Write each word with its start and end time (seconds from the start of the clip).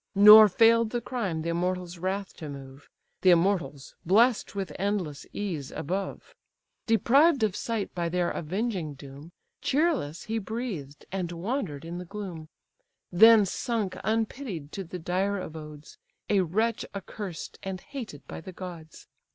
Nor 0.15 0.47
fail'd 0.49 0.89
the 0.89 0.99
crime 0.99 1.43
the 1.43 1.49
immortals' 1.49 1.99
wrath 1.99 2.35
to 2.37 2.49
move; 2.49 2.89
(The 3.21 3.29
immortals 3.29 3.93
bless'd 4.03 4.55
with 4.55 4.71
endless 4.79 5.27
ease 5.31 5.69
above;) 5.69 6.33
Deprived 6.87 7.43
of 7.43 7.55
sight 7.55 7.93
by 7.93 8.09
their 8.09 8.31
avenging 8.31 8.95
doom, 8.95 9.31
Cheerless 9.61 10.23
he 10.23 10.39
breathed, 10.39 11.05
and 11.11 11.31
wander'd 11.31 11.85
in 11.85 11.99
the 11.99 12.05
gloom, 12.05 12.49
Then 13.11 13.45
sunk 13.45 13.95
unpitied 14.03 14.71
to 14.71 14.83
the 14.83 14.97
dire 14.97 15.39
abodes, 15.39 15.99
A 16.31 16.41
wretch 16.41 16.83
accursed, 16.95 17.59
and 17.61 17.79
hated 17.79 18.27
by 18.27 18.41
the 18.41 18.53
gods! 18.53 19.07